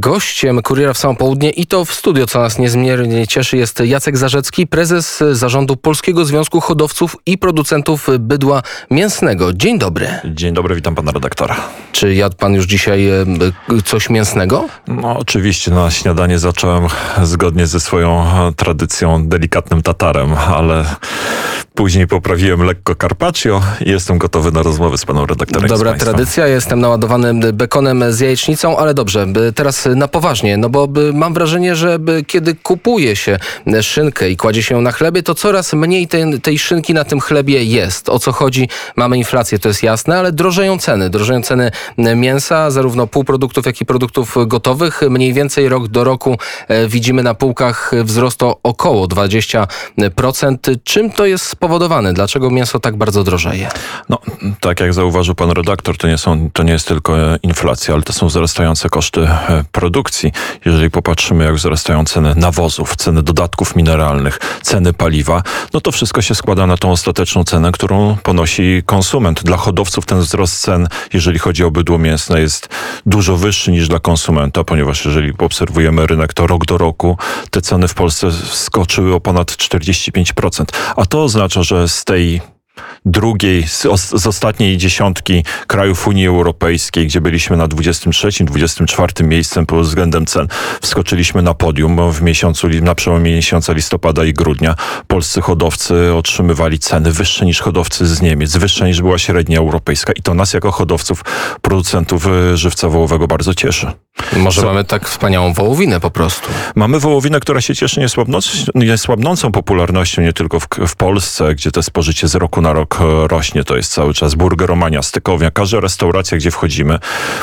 [0.00, 4.16] Gościem Kuriera w samo południe i to w studio, co nas niezmiernie cieszy, jest Jacek
[4.16, 9.52] Zarzecki, prezes zarządu Polskiego Związku Hodowców i Producentów Bydła Mięsnego.
[9.52, 10.08] Dzień dobry.
[10.24, 11.56] Dzień dobry, witam pana redaktora.
[11.92, 13.24] Czy jadł pan już dzisiaj e,
[13.84, 14.68] coś mięsnego?
[14.88, 16.86] No oczywiście, na śniadanie zacząłem
[17.22, 20.84] zgodnie ze swoją e, tradycją delikatnym tatarem, ale
[21.80, 25.68] Później poprawiłem lekko carpaccio i jestem gotowy na rozmowę z panem redaktorem.
[25.68, 31.34] Dobra tradycja, jestem naładowany bekonem z jajecznicą, ale dobrze, teraz na poważnie, no bo mam
[31.34, 33.38] wrażenie, że kiedy kupuje się
[33.80, 37.20] szynkę i kładzie się ją na chlebie, to coraz mniej tej, tej szynki na tym
[37.20, 38.08] chlebie jest.
[38.08, 38.68] O co chodzi?
[38.96, 41.10] Mamy inflację, to jest jasne, ale drożeją ceny.
[41.10, 41.70] Drożeją ceny
[42.16, 45.00] mięsa, zarówno półproduktów, jak i produktów gotowych.
[45.10, 49.66] Mniej więcej rok do roku e, widzimy na półkach wzrost o około 20%.
[50.84, 51.69] Czym to jest spowodowane?
[51.70, 52.12] Spowodowane?
[52.12, 53.68] Dlaczego mięso tak bardzo drożeje?
[54.08, 54.18] No,
[54.60, 58.12] tak jak zauważył pan redaktor, to nie, są, to nie jest tylko inflacja, ale to
[58.12, 60.32] są wzrastające koszty e, produkcji.
[60.64, 66.34] Jeżeli popatrzymy, jak wzrastają ceny nawozów, ceny dodatków mineralnych, ceny paliwa, no to wszystko się
[66.34, 69.42] składa na tą ostateczną cenę, którą ponosi konsument.
[69.42, 72.68] Dla hodowców ten wzrost cen, jeżeli chodzi o bydło mięsne, jest
[73.06, 77.16] dużo wyższy niż dla konsumenta, ponieważ jeżeli obserwujemy rynek, to rok do roku
[77.50, 80.64] te ceny w Polsce skoczyły o ponad 45%.
[80.96, 82.40] A to oznacza, że z tej
[83.04, 89.86] drugiej, z, z, ostatniej dziesiątki krajów Unii Europejskiej, gdzie byliśmy na 23, 24 miejscem pod
[89.86, 90.48] względem cen.
[90.82, 94.74] Wskoczyliśmy na podium w miesiącu, na przełomie miesiąca listopada i grudnia.
[95.06, 100.22] Polscy hodowcy otrzymywali ceny wyższe niż hodowcy z Niemiec, wyższe niż była średnia europejska i
[100.22, 101.24] to nas jako hodowców,
[101.62, 103.92] producentów e, żywca wołowego bardzo cieszy.
[104.36, 104.66] Może Co?
[104.66, 106.48] mamy tak wspaniałą wołowinę po prostu.
[106.74, 108.00] Mamy wołowinę, która się cieszy
[108.74, 113.28] niesłabnącą popularnością nie tylko w, w Polsce, gdzie to spożycie z roku na rok e,
[113.28, 115.50] rośnie, to jest cały czas burgeromania, stykownia.
[115.50, 116.98] Każda restauracja, gdzie wchodzimy,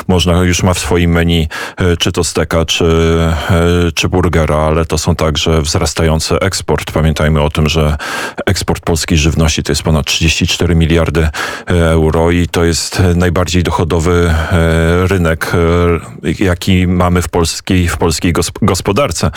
[0.08, 2.84] można już ma w swoim menu e, czy to steka, czy,
[3.50, 6.92] e, czy burgera, ale to są także wzrastający eksport.
[6.92, 7.96] Pamiętajmy o tym, że
[8.46, 11.28] eksport polskiej żywności to jest ponad 34 miliardy
[11.66, 14.34] euro i to jest najbardziej dochodowy
[15.06, 15.52] rynek,
[16.38, 18.32] jaki mamy w polskiej, w polskiej
[18.62, 19.30] gospodarce.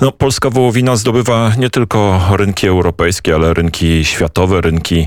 [0.00, 5.06] No, polska wołowina zdobywa nie tylko rynki europejskie, ale rynki światowe, rynki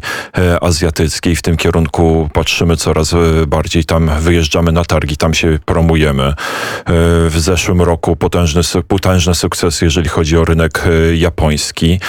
[0.62, 1.36] azjatyckiej.
[1.36, 3.18] W tym kierunku patrzymy coraz e,
[3.48, 3.86] bardziej.
[3.86, 6.24] Tam wyjeżdżamy na targi, tam się promujemy.
[6.24, 6.34] E,
[7.30, 10.84] w zeszłym roku potężny, potężny sukces, jeżeli chodzi o rynek
[11.16, 12.00] japoński.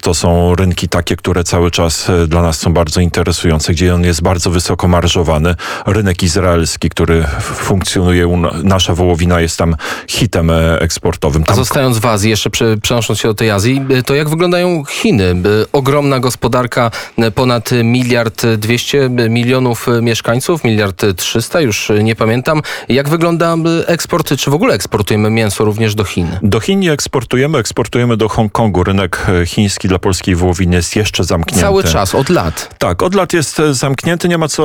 [0.00, 4.22] To są rynki takie, które cały czas dla nas są bardzo interesujące, gdzie on jest
[4.22, 5.54] bardzo wysoko marżowany.
[5.86, 9.76] Rynek izraelski, który funkcjonuje, nasza wołowina jest tam
[10.08, 11.44] hitem eksportowym.
[11.44, 11.54] Tam...
[11.54, 12.50] A zostając w Azji, jeszcze
[12.82, 15.34] przenosząc się do tej Azji, to jak wyglądają Chiny?
[15.72, 16.90] Ogromna gospodarka,
[17.32, 22.62] ponad miliard dwieście milionów mieszkańców, miliard trzysta, już nie pamiętam.
[22.88, 23.56] Jak wygląda
[23.86, 24.36] eksport?
[24.36, 26.26] Czy w ogóle eksportujemy mięso również do Chin?
[26.42, 28.84] Do Chin nie eksportujemy, eksportujemy do Hongkongu.
[28.84, 31.60] Rynek chiński dla polskiej wołowiny jest jeszcze zamknięty.
[31.60, 32.74] Cały czas, od lat.
[32.78, 34.28] Tak, od lat jest zamknięty.
[34.28, 34.64] Nie ma co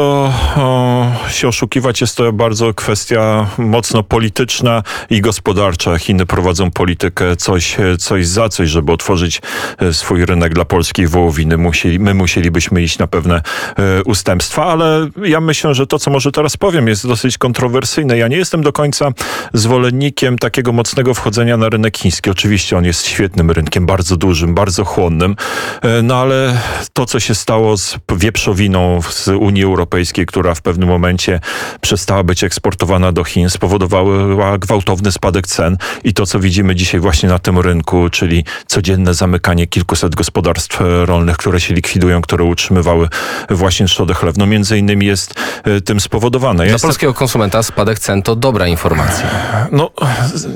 [0.57, 2.01] o, się oszukiwać.
[2.01, 5.97] Jest to bardzo kwestia mocno polityczna i gospodarcza.
[5.97, 9.41] Chiny prowadzą politykę coś, coś za coś, żeby otworzyć
[9.77, 11.57] e, swój rynek dla polskiej wołowiny.
[11.57, 13.41] Musieli, my musielibyśmy moglibyśmy iść na pewne
[13.79, 18.17] e, ustępstwa, ale ja myślę, że to, co może teraz powiem, jest dosyć kontrowersyjne.
[18.17, 19.11] Ja nie jestem do końca
[19.53, 22.29] zwolennikiem takiego mocnego wchodzenia na rynek chiński.
[22.29, 25.35] Oczywiście on jest świetnym rynkiem, bardzo dużym, bardzo chłonnym,
[25.81, 26.57] e, no ale
[26.93, 31.39] to, co się stało z wieprzowiną z Unii Europejskiej, która w pewnym momencie
[31.81, 37.29] przestała być eksportowana do Chin, spowodowała gwałtowny spadek cen i to, co widzimy dzisiaj właśnie
[37.29, 43.09] na tym rynku, czyli codzienne zamykanie kilkuset gospodarstw rolnych, które się likwidują, które utrzymywały
[43.49, 46.63] właśnie trzodę chlewną, między innymi jest e, tym spowodowane.
[46.65, 49.29] Ja Dla polskiego konsumenta spadek cen to dobra informacja.
[49.71, 49.91] No,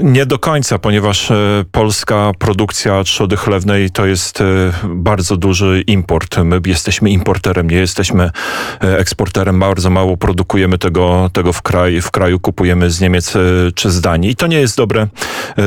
[0.04, 1.36] nie do końca, ponieważ e,
[1.72, 4.46] polska produkcja trzody chlewnej to jest e,
[4.84, 6.38] bardzo duży import.
[6.38, 8.32] My jesteśmy importerem, nie jesteśmy
[8.80, 9.60] eksporterem.
[9.60, 13.34] Bardzo mało produkujemy tego, tego w, kraj, w kraju, kupujemy z Niemiec
[13.76, 14.32] czy z Danii.
[14.32, 15.08] I to nie jest dobre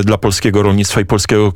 [0.04, 1.53] dla polskiego rolnictwa i polskiego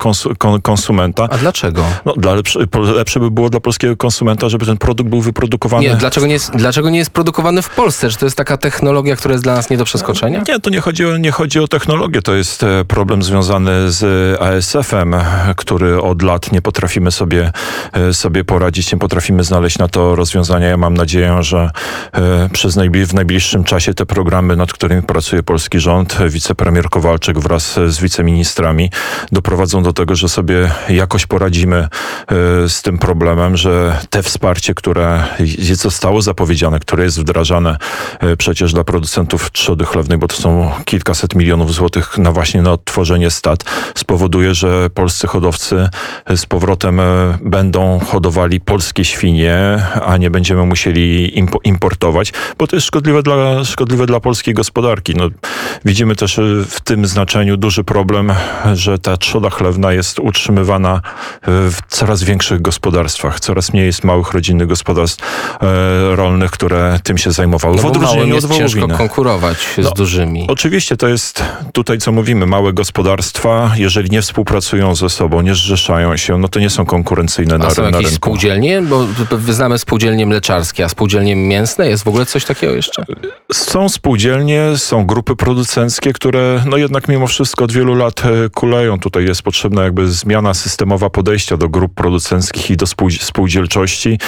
[0.63, 1.27] konsumenta.
[1.31, 1.83] A dlaczego?
[2.05, 2.59] No, dla lepsze,
[2.95, 5.83] lepsze by było dla polskiego konsumenta, żeby ten produkt był wyprodukowany.
[5.83, 8.09] Nie, dlaczego nie, jest, dlaczego nie jest produkowany w Polsce?
[8.09, 10.43] Czy to jest taka technologia, która jest dla nas nie do przeskoczenia?
[10.47, 12.21] Nie, to nie chodzi o, nie chodzi o technologię.
[12.21, 15.15] To jest e, problem związany z ASF-em,
[15.57, 17.51] który od lat nie potrafimy sobie,
[17.93, 20.67] e, sobie poradzić, nie potrafimy znaleźć na to rozwiązania.
[20.67, 21.69] Ja mam nadzieję, że
[22.13, 27.39] e, przez najbli w najbliższym czasie te programy, nad którymi pracuje polski rząd, wicepremier Kowalczyk
[27.39, 28.89] wraz z wiceministrami
[29.31, 31.87] doprowadzą do tego, że sobie jakoś poradzimy e,
[32.69, 35.23] z tym problemem, że te wsparcie, które
[35.73, 37.77] zostało zapowiedziane, które jest wdrażane
[38.19, 42.71] e, przecież dla producentów trzody chlewnej, bo to są kilkaset milionów złotych na właśnie na
[42.71, 43.63] odtworzenie stad,
[43.95, 45.89] spowoduje, że polscy hodowcy
[46.35, 47.01] z powrotem
[47.41, 54.05] będą hodowali polskie świnie, a nie będziemy musieli importować, bo to jest szkodliwe dla, szkodliwe
[54.05, 55.13] dla polskiej gospodarki.
[55.15, 55.29] No,
[55.85, 58.33] widzimy też w tym znaczeniu duży problem,
[58.73, 61.01] że ta trzoda chlewna jest utrzymywana
[61.47, 63.39] w coraz większych gospodarstwach.
[63.39, 65.23] Coraz mniej jest małych rodzinnych gospodarstw
[65.61, 67.75] e, rolnych, które tym się zajmowały.
[67.75, 68.69] No w odróżnieniu od wołowiny.
[68.69, 70.45] ciężko konkurować no, z dużymi.
[70.47, 71.43] Oczywiście to jest
[71.73, 76.59] tutaj, co mówimy, małe gospodarstwa, jeżeli nie współpracują ze sobą, nie zrzeszają się, no to
[76.59, 78.15] nie są konkurencyjne a na, są na jakieś rynku.
[78.15, 78.81] spółdzielnie?
[78.81, 79.05] Bo
[79.49, 81.89] znamy spółdzielnie mleczarskie, a spółdzielnie mięsne?
[81.89, 83.05] Jest w ogóle coś takiego jeszcze?
[83.53, 88.99] Są spółdzielnie, są grupy producenckie, które no jednak mimo wszystko od wielu lat e, kuleją.
[88.99, 92.85] Tutaj jest potrzebna jakby zmiana systemowa podejścia do grup producenckich i do
[93.21, 94.19] spółdzielczości,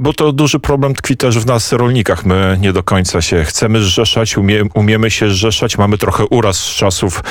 [0.00, 2.24] bo to duży problem tkwi też w nas, rolnikach.
[2.24, 6.74] My nie do końca się chcemy zrzeszać, umie, umiemy się zrzeszać, mamy trochę uraz z
[6.74, 7.22] czasów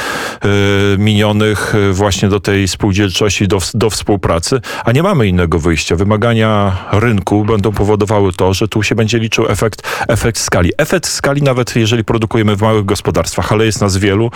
[0.46, 5.96] y, minionych właśnie do tej spółdzielczości, do, do współpracy, a nie mamy innego wyjścia.
[5.96, 10.72] Wymagania rynku będą powodowały to, że tu się będzie liczył efekt, efekt skali.
[10.78, 14.32] Efekt skali nawet jeżeli produkujemy w małych gospodarstwach, ale jest nas wielu,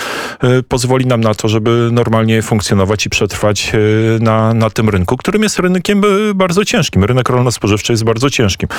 [0.68, 3.72] pozwoli nam na to, żeby normalnie funkcjonować i przetrwać
[4.20, 6.02] na, na tym rynku, którym jest rynkiem
[6.36, 7.04] bardzo ciężkim.
[7.04, 8.70] Rynek rolno-spożywczy jest bardzo ciężkim.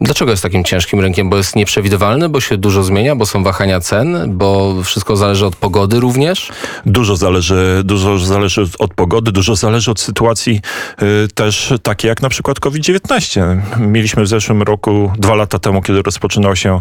[0.00, 1.30] Dlaczego jest takim ciężkim rynkiem?
[1.30, 5.56] Bo jest nieprzewidywalny, bo się dużo zmienia, bo są wahania cen, bo wszystko zależy od
[5.56, 6.52] pogody również?
[6.86, 10.60] Dużo zależy, dużo zależy od pogody, dużo zależy od sytuacji
[11.34, 13.60] też takiej jak na przykład COVID-19.
[13.78, 16.80] Mieliśmy w zeszłym roku, dwa lata temu, kiedy rozpoczynała się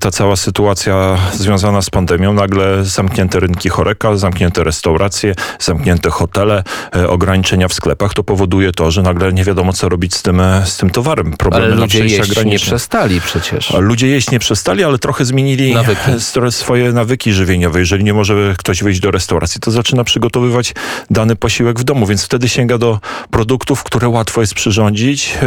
[0.00, 6.62] ta cała sytuacja związana z pandemią, nagle zamknięte rynki choreka, zamknięte restauracje, zamknięte hotele,
[6.96, 10.40] e, ograniczenia w sklepach, to powoduje to, że nagle nie wiadomo, co robić z tym,
[10.40, 11.32] e, z tym towarem.
[11.32, 12.44] Problemy ale ludzie jeść graniczne.
[12.44, 13.72] nie przestali przecież.
[13.78, 16.00] Ludzie jeść nie przestali, ale trochę zmienili nawyki.
[16.50, 17.78] swoje nawyki żywieniowe.
[17.78, 20.74] Jeżeli nie może ktoś wyjść do restauracji, to zaczyna przygotowywać
[21.10, 23.00] dany posiłek w domu, więc wtedy sięga do
[23.30, 25.46] produktów, które łatwo jest przyrządzić, e,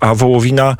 [0.00, 0.76] a wołowina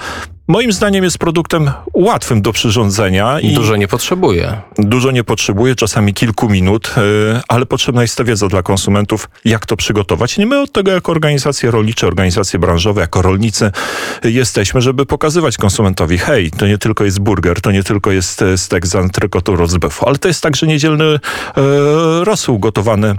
[0.49, 3.41] moim zdaniem jest produktem łatwym do przyrządzenia.
[3.41, 4.61] I dużo nie potrzebuje.
[4.79, 7.00] Dużo nie potrzebuje, czasami kilku minut, e,
[7.49, 10.39] ale potrzebna jest ta wiedza dla konsumentów, jak to przygotować.
[10.39, 13.71] Nie my od tego jako organizacje rolnicze, organizacje branżowe, jako rolnicy
[14.25, 18.59] jesteśmy, żeby pokazywać konsumentowi, hej, to nie tylko jest burger, to nie tylko jest e,
[18.59, 21.19] stek z antrykotu rozbefu, ale to jest także niedzielny e,
[22.25, 23.17] rosół gotowany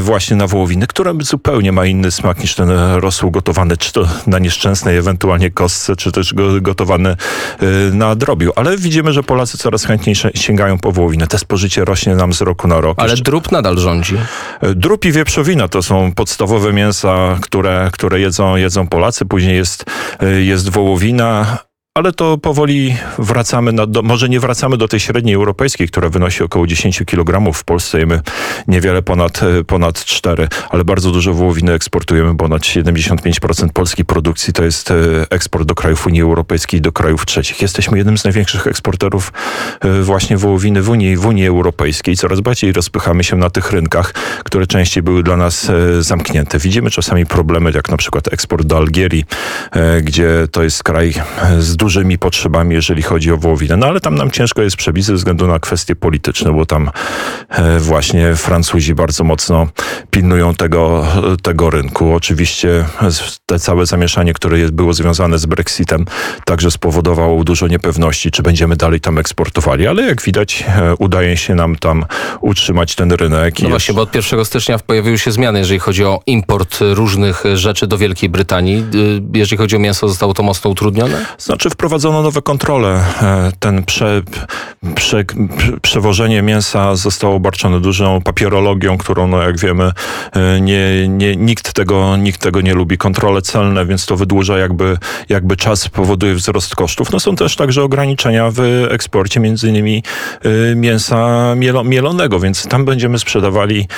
[0.00, 4.38] właśnie na wołowiny, który zupełnie ma inny smak niż ten rosół gotowany, czy to na
[4.38, 7.16] nieszczęsnej ewentualnie kostce, czy też go gotowany
[7.62, 8.52] y, na drobiu.
[8.56, 11.26] Ale widzimy, że Polacy coraz chętniej sięgają po wołowinę.
[11.26, 12.98] Te spożycie rośnie nam z roku na rok.
[12.98, 13.24] Ale Jeszcze...
[13.24, 14.16] drób nadal rządzi.
[14.62, 19.24] Y, drób i wieprzowina to są podstawowe mięsa, które, które jedzą, jedzą Polacy.
[19.26, 19.84] Później jest,
[20.22, 21.58] y, jest wołowina,
[21.98, 26.42] ale to powoli wracamy, na, do, może nie wracamy do tej średniej europejskiej, która wynosi
[26.42, 27.52] około 10 kg.
[27.52, 28.20] W Polsce jemy
[28.68, 32.36] niewiele ponad, e, ponad 4, ale bardzo dużo wołowiny eksportujemy.
[32.36, 34.94] Ponad 75% polskiej produkcji to jest e,
[35.30, 37.62] eksport do krajów Unii Europejskiej do krajów trzecich.
[37.62, 39.32] Jesteśmy jednym z największych eksporterów
[39.80, 42.16] e, właśnie wołowiny w Unii, w Unii Europejskiej.
[42.16, 44.12] Coraz bardziej rozpychamy się na tych rynkach,
[44.44, 45.70] które częściej były dla nas
[46.00, 46.58] zamknięte.
[46.58, 49.24] Widzimy czasami problemy, jak na przykład eksport do Algierii,
[50.02, 51.14] gdzie to jest kraj
[51.58, 53.76] z dużymi potrzebami, jeżeli chodzi o wołowinę.
[53.76, 56.90] No ale tam nam ciężko jest przebić ze względu na kwestie polityczne, bo tam
[57.48, 59.68] e, właśnie Francuzi bardzo mocno
[60.10, 61.06] pilnują tego,
[61.42, 62.14] tego rynku.
[62.14, 62.84] Oczywiście
[63.46, 66.04] te całe zamieszanie, które było związane z Brexitem,
[66.44, 71.54] także spowodowało dużo niepewności, czy będziemy dalej tam eksportowali, ale jak widać e, udaje się
[71.54, 72.04] nam tam
[72.40, 73.62] utrzymać ten rynek.
[73.62, 77.86] No właśnie, bo od 1 stycznia pojawiły się zmiany, jeżeli chodzi o import różnych rzeczy
[77.86, 78.84] do Wielkiej Brytanii.
[78.94, 81.26] Y, jeżeli chodzi o mięso, zostało to mocno utrudnione?
[81.38, 83.04] Znaczy wprowadzono nowe kontrole.
[83.22, 84.22] E, ten prze,
[84.94, 85.24] prze,
[85.82, 89.92] przewożenie mięsa zostało obarczone dużą papierologią, którą, no jak wiemy,
[90.32, 92.98] e, nie, nie, nikt, tego, nikt tego nie lubi.
[92.98, 97.12] Kontrole celne, więc to wydłuża jakby, jakby czas, powoduje wzrost kosztów.
[97.12, 100.02] No są też także ograniczenia w eksporcie, między innymi
[100.72, 103.88] e, mięsa mielo, mielonego, więc tam będziemy sprzedawali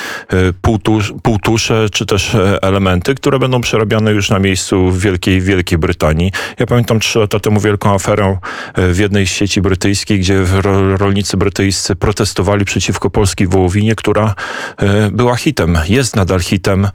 [0.61, 6.31] półtusz, półtusze, czy też elementy, które będą przerabiane już na miejscu w Wielkiej, Wielkiej Brytanii.
[6.59, 8.37] Ja pamiętam trzy lata temu wielką aferę
[8.77, 10.45] w jednej z sieci brytyjskiej, gdzie
[10.97, 14.35] rolnicy brytyjscy protestowali przeciwko polskiej wołowinie, która
[15.11, 16.87] była hitem, jest nadal hitem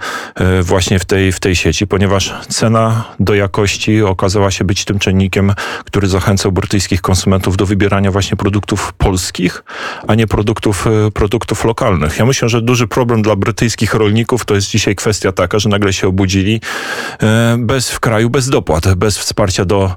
[0.62, 5.52] właśnie w tej, w tej sieci, ponieważ cena do jakości okazała się być tym czynnikiem,
[5.84, 9.64] który zachęcał brytyjskich konsumentów do wybierania właśnie produktów polskich,
[10.08, 12.18] a nie produktów, produktów lokalnych.
[12.18, 15.92] Ja myślę, że duży problem dla brytyjskich rolników to jest dzisiaj kwestia taka, że nagle
[15.92, 16.60] się obudzili
[17.58, 19.94] bez w kraju, bez dopłat, bez wsparcia do,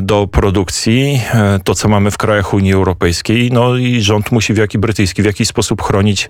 [0.00, 1.20] do produkcji.
[1.64, 5.24] To, co mamy w krajach Unii Europejskiej, no i rząd musi w jaki brytyjski, w
[5.24, 6.28] jakiś sposób chronić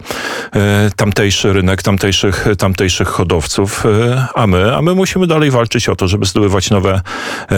[0.96, 3.84] tamtejszy rynek, tamtejszych, tamtejszych hodowców,
[4.34, 7.00] a my, a my musimy dalej walczyć o to, żeby zdobywać nowe,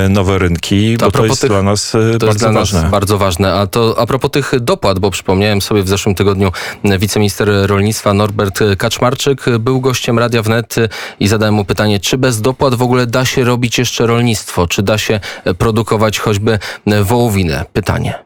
[0.09, 2.83] nowe rynki, to bo to jest tych, dla nas to bardzo jest ważne.
[2.83, 3.55] Nas bardzo ważne.
[3.55, 6.53] A to a propos tych dopłat, bo przypomniałem sobie w zeszłym tygodniu
[6.99, 10.77] wiceminister rolnictwa Norbert Kaczmarczyk był gościem Radia Wnet
[11.21, 14.67] i zadałem mu pytanie, czy bez dopłat w ogóle da się robić jeszcze rolnictwo?
[14.67, 15.21] Czy da się
[15.59, 15.84] produkować
[16.21, 16.59] choćby
[17.03, 17.64] wołowinę?
[17.73, 18.24] Pytanie.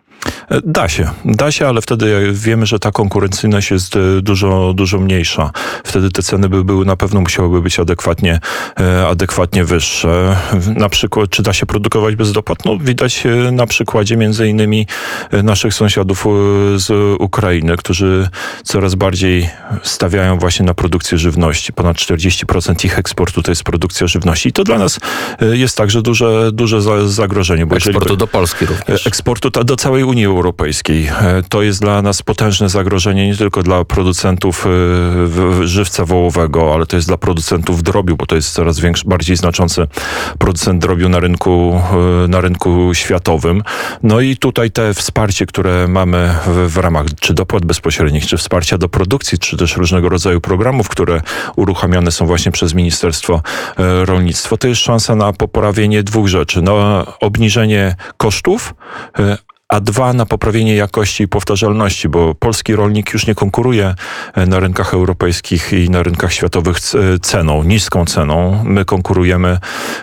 [0.64, 5.50] Da się, da się, ale wtedy wiemy, że ta konkurencyjność jest e, dużo, dużo mniejsza.
[5.85, 8.40] Wtedy te ceny by były, na pewno musiałyby być adekwatnie,
[8.81, 10.37] e, adekwatnie wyższe.
[10.76, 12.64] Na przykład, czy da się produkować bez dopłat?
[12.64, 14.87] No, widać e, na przykładzie między innymi
[15.43, 16.26] naszych sąsiadów
[16.76, 18.28] z Ukrainy, którzy
[18.64, 19.50] coraz bardziej
[19.83, 21.73] stawiają właśnie na produkcję żywności.
[21.73, 24.49] Ponad 40% ich eksportu to jest produkcja żywności.
[24.49, 25.00] I to dla nas
[25.40, 27.67] jest także duże, duże zagrożenie.
[27.67, 29.07] Bo eksportu jeżeli, do Polski również.
[29.07, 31.07] Eksportu do całej Unii Europejskiej.
[31.07, 36.87] E, to jest dla nas potężne zagrożenie nie tylko dla producentów e, żywca wołowego, ale
[36.87, 39.87] to jest dla producentów drobiu, bo to jest coraz większy, bardziej znaczący
[40.38, 41.80] producent drobiu na rynku,
[42.25, 43.62] e, na rynku światowym.
[44.02, 48.78] No i tutaj te wsparcie, które mamy w, w ramach czy dopłat bezpośrednich, czy wsparcia
[48.78, 51.21] do produkcji, czy też różnego rodzaju programów, które
[51.57, 53.42] uruchamiane są właśnie przez Ministerstwo
[54.04, 56.62] Rolnictwa, to jest szansa na poprawienie dwóch rzeczy.
[56.62, 58.75] No, obniżenie kosztów,
[59.69, 63.95] a dwa na poprawienie jakości i powtarzalności, bo polski rolnik już nie konkuruje
[64.35, 68.65] e, na rynkach europejskich i na rynkach światowych e, ceną, niską ceną.
[68.65, 69.49] My konkurujemy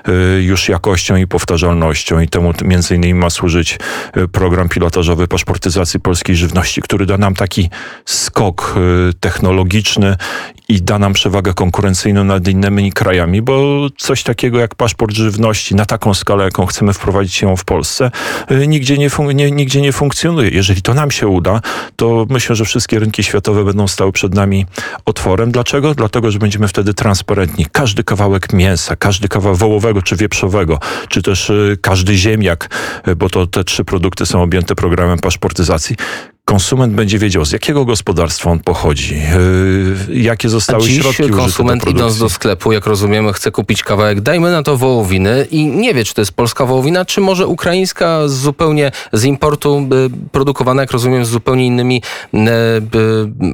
[0.08, 3.80] e, już jakością i powtarzalnością i temu między innymi ma służyć
[4.32, 7.70] program pilotażowy paszportyzacji polskiej żywności, który da nam taki
[8.06, 8.76] skok
[9.20, 10.16] technologiczny
[10.70, 15.86] i da nam przewagę konkurencyjną nad innymi krajami, bo coś takiego jak paszport żywności na
[15.86, 18.12] taką skalę, jaką chcemy wprowadzić ją w Polsce,
[18.68, 20.50] nigdzie nie, nie nigdzie nie funkcjonuje.
[20.50, 21.62] Jeżeli to nam się uda,
[21.96, 24.66] to myślę, że wszystkie rynki światowe będą stały przed nami
[25.06, 25.52] otworem.
[25.52, 25.96] Dlaczego?
[25.96, 27.66] Dlatego, że będziemy wtedy transparentni.
[27.72, 32.70] Każdy kawałek mięsa, każdy kawałek wołowego czy wieprzowego, czy też y, każdy ziemniak,
[33.08, 35.96] y, bo to te trzy produkty są objęte programem paszportyzacji
[36.46, 39.22] konsument będzie wiedział, z jakiego gospodarstwa on pochodzi,
[40.10, 43.84] yy, jakie zostały A dziś środki konsument do idąc do sklepu, jak rozumiemy, chce kupić
[43.84, 47.48] kawałek, dajmy na to wołowiny i nie wie, czy to jest polska wołowina, czy może
[47.48, 52.02] ukraińska zupełnie z importu y, produkowana, jak rozumiem, z zupełnie innymi
[52.34, 52.42] y, y,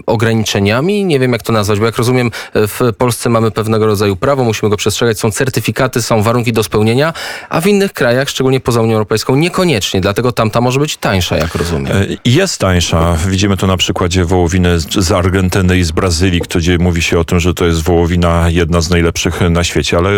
[0.06, 1.06] ograniczeniami.
[1.06, 4.70] Nie wiem, jak to nazwać, bo jak rozumiem, w Polsce mamy pewnego rodzaju prawo, musimy
[4.70, 7.14] go przestrzegać, są certyfikaty, są warunki do spełnienia,
[7.50, 11.56] a w innych krajach, szczególnie poza Unią Europejską, niekoniecznie, dlatego tamta może być tańsza, jak
[11.56, 11.98] rozumiem.
[11.98, 12.81] E, jest tańsza
[13.28, 17.40] Widzimy to na przykładzie wołowiny z Argentyny i z Brazylii, gdzie mówi się o tym,
[17.40, 20.10] że to jest wołowina jedna z najlepszych na świecie, ale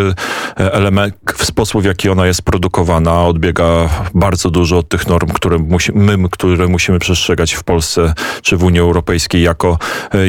[0.55, 5.57] element, w sposób, w jaki ona jest produkowana, odbiega bardzo dużo od tych norm, które
[5.57, 9.77] musi, my, które musimy przestrzegać w Polsce czy w Unii Europejskiej jako,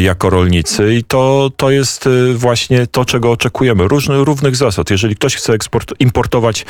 [0.03, 0.95] jako rolnicy.
[0.95, 3.89] I to, to jest y, właśnie to, czego oczekujemy.
[3.89, 4.91] Różny, równych zasad.
[4.91, 6.67] Jeżeli ktoś chce eksport, importować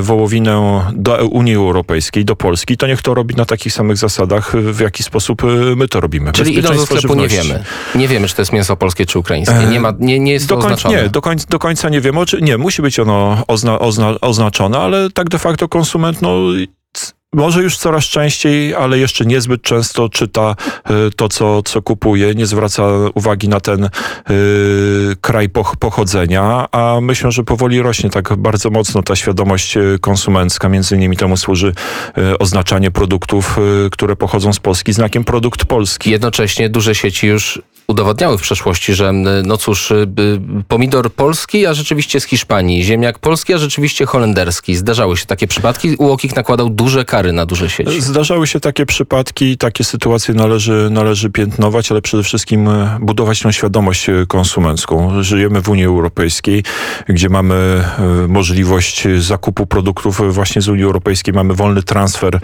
[0.00, 4.80] wołowinę do Unii Europejskiej, do Polski, to niech to robi na takich samych zasadach, w
[4.80, 6.32] jak jaki sposób y, my to robimy.
[6.32, 7.64] Czyli idąc do sklepu nie wiemy.
[7.94, 9.66] Nie wiemy, czy to jest mięso polskie, czy ukraińskie.
[9.70, 11.02] Nie, ma, nie, nie jest to do oznaczone.
[11.02, 12.20] Nie, do końca, do końca nie wiemy.
[12.40, 16.38] Nie, musi być ono ozna, ozna, oznaczone, ale tak de facto konsument no,
[17.34, 22.46] może już coraz częściej, ale jeszcze niezbyt często czyta e, to, co, co kupuje, nie
[22.46, 22.82] zwraca
[23.14, 23.88] uwagi na ten y,
[25.20, 25.48] kraj
[25.78, 30.68] pochodzenia, a myślę, że powoli rośnie tak bardzo mocno ta świadomość e, konsumencka.
[30.68, 31.74] Między innymi temu służy
[32.38, 33.58] oznaczanie produktów,
[33.92, 36.10] które pochodzą z Polski znakiem produkt polski.
[36.10, 39.12] Jednocześnie duże sieci już udowodniały w przeszłości, że
[39.44, 39.92] no cóż,
[40.68, 44.76] pomidor polski, a rzeczywiście z Hiszpanii, ziemniak polski, a rzeczywiście holenderski.
[44.76, 45.96] Zdarzały się takie przypadki.
[45.96, 48.00] UOKiK nakładał duże kary na duże sieci.
[48.00, 52.68] Zdarzały się takie przypadki, takie sytuacje należy, należy piętnować, ale przede wszystkim
[53.00, 55.22] budować tą świadomość konsumencką.
[55.22, 56.64] Żyjemy w Unii Europejskiej,
[57.08, 57.84] gdzie mamy
[58.28, 62.40] możliwość zakupu produktów właśnie z Unii Europejskiej, mamy wolny transfer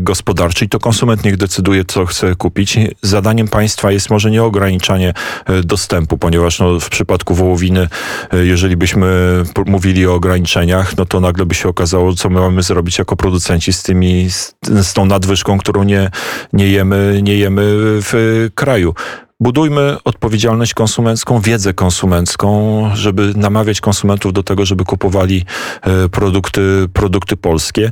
[0.00, 2.78] gospodarczy i to konsument niech decyduje, co chce kupić.
[3.02, 5.14] Zadaniem państwa jest jest może nie ograniczanie
[5.46, 7.88] e, dostępu, ponieważ no, w przypadku wołowiny,
[8.32, 9.06] e, jeżeli byśmy
[9.54, 13.16] p- mówili o ograniczeniach, no to nagle by się okazało, co my mamy zrobić jako
[13.16, 16.10] producenci z tymi, z, z tą nadwyżką, którą nie,
[16.52, 17.62] nie, jemy, nie jemy
[18.00, 18.94] w kraju.
[19.40, 25.44] Budujmy odpowiedzialność konsumencką, wiedzę konsumencką, żeby namawiać konsumentów do tego, żeby kupowali
[25.82, 27.90] e, produkty, produkty polskie.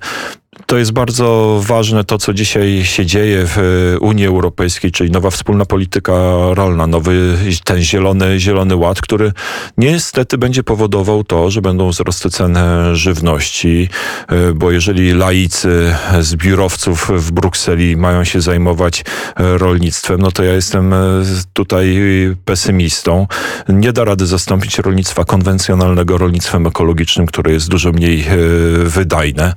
[0.73, 5.31] To jest bardzo ważne to, co dzisiaj się dzieje w e, Unii Europejskiej, czyli nowa
[5.31, 6.13] wspólna polityka
[6.51, 9.33] rolna, nowy ten zielony, zielony ład, który
[9.79, 12.59] niestety będzie powodował to, że będą wzrosty cen
[12.93, 13.89] żywności,
[14.29, 19.01] e, bo jeżeli laicy z biurowców w Brukseli mają się zajmować
[19.37, 20.95] e, rolnictwem, no to ja jestem
[21.53, 21.99] tutaj
[22.45, 23.27] pesymistą.
[23.69, 28.25] Nie da rady zastąpić rolnictwa konwencjonalnego rolnictwem ekologicznym, które jest dużo mniej
[28.85, 29.55] wydajne,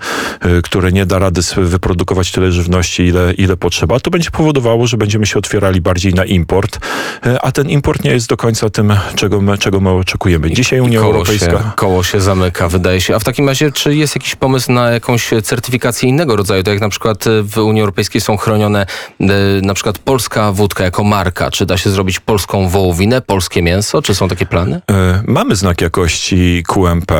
[0.64, 4.00] które nie da rady wyprodukować tyle żywności, ile, ile potrzeba.
[4.00, 6.80] To będzie powodowało, że będziemy się otwierali bardziej na import,
[7.26, 10.52] e, a ten import nie jest do końca tym, czego my, czego my oczekujemy.
[10.52, 11.52] Dzisiaj Unia koło Europejska...
[11.52, 13.16] Się, koło się zamyka, wydaje się.
[13.16, 16.64] A w takim razie, czy jest jakiś pomysł na jakąś certyfikację innego rodzaju?
[16.64, 18.86] Tak jak na przykład e, w Unii Europejskiej są chronione
[19.20, 19.26] e,
[19.62, 21.52] na przykład polska wódka jako marka.
[21.52, 24.02] Czy da się zrobić polską wołowinę, polskie mięso?
[24.02, 24.82] Czy są takie plany?
[25.28, 27.14] Mamy znak jakości QMP.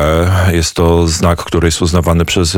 [0.52, 2.56] Jest to znak, który jest uznawany przez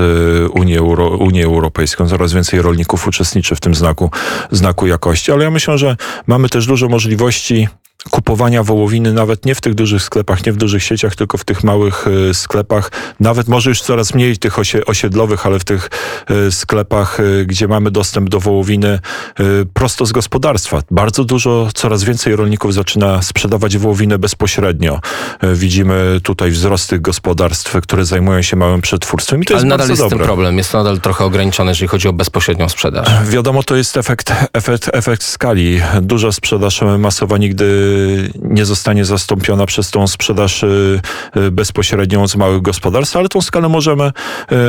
[0.50, 2.08] Unię, Euro, Unię Europejską.
[2.08, 4.10] Coraz więcej rolników uczestniczy w tym znaku,
[4.50, 5.96] znaku jakości, ale ja myślę, że
[6.26, 7.68] mamy też dużo możliwości
[8.10, 11.64] kupowania wołowiny nawet nie w tych dużych sklepach, nie w dużych sieciach, tylko w tych
[11.64, 12.90] małych e, sklepach.
[13.20, 15.90] Nawet może już coraz mniej tych osie, osiedlowych, ale w tych
[16.26, 18.98] e, sklepach, e, gdzie mamy dostęp do wołowiny
[19.74, 20.82] prosto z gospodarstwa.
[20.90, 25.00] Bardzo dużo, coraz więcej rolników zaczyna sprzedawać wołowinę bezpośrednio.
[25.54, 29.88] Widzimy tutaj wzrost tych gospodarstw, które zajmują się małym przetwórstwem i to Ale jest nadal
[29.88, 30.18] jest dobre.
[30.18, 30.58] tym problem.
[30.58, 33.08] Jest to nadal trochę ograniczone, jeżeli chodzi o bezpośrednią sprzedaż.
[33.24, 35.80] Wiadomo, to jest efekt, efekt, efekt skali.
[36.02, 37.87] Duża sprzedaż masowa nigdy
[38.42, 41.00] nie zostanie zastąpiona przez tą sprzedaż y,
[41.36, 44.12] y, bezpośrednią z małych gospodarstw, ale tą skalę możemy,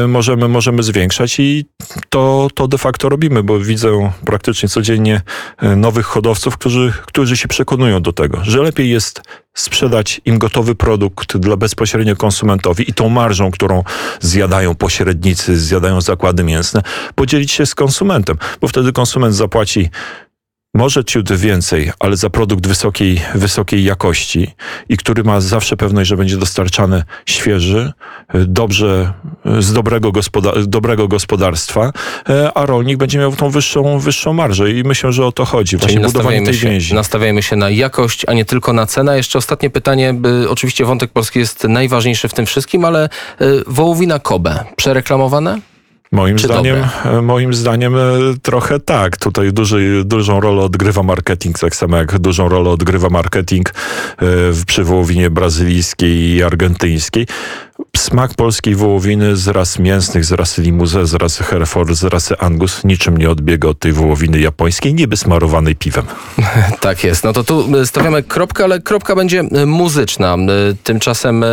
[0.04, 1.66] y, możemy, możemy zwiększać i
[2.10, 5.22] to, to de facto robimy, bo widzę praktycznie codziennie
[5.64, 9.22] y, nowych hodowców, którzy, którzy się przekonują do tego, że lepiej jest
[9.54, 13.84] sprzedać im gotowy produkt dla bezpośrednio konsumentowi i tą marżą, którą
[14.20, 16.82] zjadają pośrednicy, zjadają zakłady mięsne,
[17.16, 19.90] podzielić się z konsumentem, bo wtedy konsument zapłaci
[20.74, 24.48] może ciut więcej, ale za produkt wysokiej, wysokiej jakości
[24.90, 27.94] i który ma zawsze pewność, że będzie dostarczany świeży,
[28.34, 29.14] dobrze,
[29.60, 31.92] z dobrego, gospoda- dobrego gospodarstwa,
[32.30, 35.70] y, a rolnik będzie miał tą wyższą, wyższą marżę i myślę, że o to chodzi.
[35.70, 36.94] Czyli Właśnie budowanie nastawiajmy tej się, więzi.
[36.96, 39.18] nastawiajmy się na jakość, a nie tylko na cenę.
[39.18, 40.14] Jeszcze ostatnie pytanie.
[40.50, 43.10] Oczywiście wątek polski jest najważniejszy w tym wszystkim, ale
[43.42, 45.60] y, wołowina Kobe przereklamowane?
[46.12, 47.18] Moim Czy zdaniem, dobre?
[47.18, 48.00] e, moim zdaniem e,
[48.42, 49.18] trochę tak.
[49.18, 53.74] Tutaj duży, dużą rolę odgrywa marketing, tak samo jak dużą rolę odgrywa marketing e,
[54.52, 57.28] w przy wołowinie brazylijskiej i argentyńskiej.
[57.98, 62.84] Smak polskiej wołowiny z ras mięsnych, z rasy limousin, z rasy Hereford, z rasy Angus
[62.84, 66.06] niczym nie odbiega od tej wołowiny japońskiej, niby smarowanej piwem.
[66.80, 67.24] Tak jest.
[67.24, 70.36] No to tu y, stawiamy kropkę, ale kropka będzie y, muzyczna.
[70.72, 71.44] Y, Tymczasem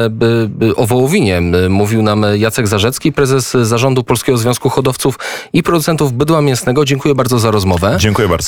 [0.77, 5.19] o wołowinie mówił nam Jacek Zarzecki, prezes zarządu Polskiego Związku Hodowców
[5.53, 6.85] i Producentów Bydła Mięsnego.
[6.85, 7.97] Dziękuję bardzo za rozmowę.
[8.01, 8.45] Dziękuję bardzo.